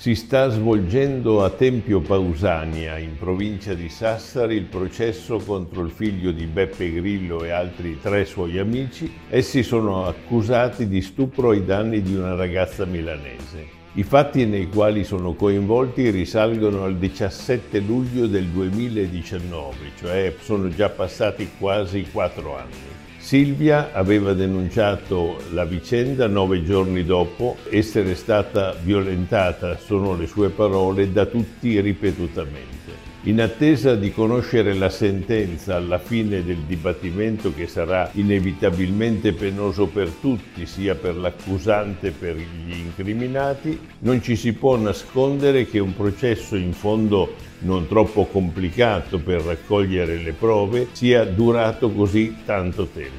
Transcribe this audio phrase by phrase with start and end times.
[0.00, 6.32] Si sta svolgendo a Tempio Pausania, in provincia di Sassari, il processo contro il figlio
[6.32, 9.12] di Beppe Grillo e altri tre suoi amici.
[9.28, 13.66] Essi sono accusati di stupro ai danni di una ragazza milanese.
[13.92, 20.88] I fatti nei quali sono coinvolti risalgono al 17 luglio del 2019, cioè sono già
[20.88, 23.09] passati quasi quattro anni.
[23.20, 31.12] Silvia aveva denunciato la vicenda nove giorni dopo essere stata violentata, sono le sue parole,
[31.12, 32.80] da tutti ripetutamente.
[33.24, 40.08] In attesa di conoscere la sentenza alla fine del dibattimento che sarà inevitabilmente penoso per
[40.08, 45.94] tutti, sia per l'accusante che per gli incriminati, non ci si può nascondere che un
[45.94, 53.09] processo in fondo non troppo complicato per raccogliere le prove sia durato così tanto tempo.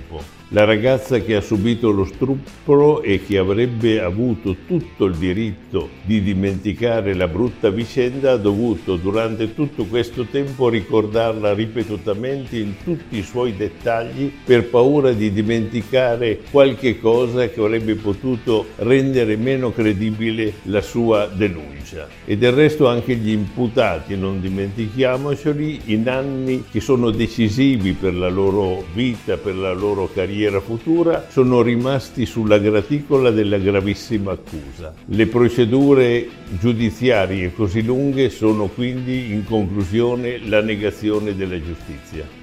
[0.54, 6.22] La ragazza che ha subito lo stupro e che avrebbe avuto tutto il diritto di
[6.22, 13.24] dimenticare la brutta vicenda ha dovuto durante tutto questo tempo ricordarla ripetutamente in tutti i
[13.24, 20.82] suoi dettagli per paura di dimenticare qualche cosa che avrebbe potuto rendere meno credibile la
[20.82, 22.10] sua denuncia.
[22.26, 28.30] E del resto anche gli imputati, non dimentichiamoceli, in anni che sono decisivi per la
[28.30, 34.94] loro vita, per la loro carriera, carriera futura sono rimasti sulla graticola della gravissima accusa.
[35.06, 36.28] Le procedure
[36.60, 42.40] giudiziarie così lunghe sono quindi in conclusione la negazione della giustizia.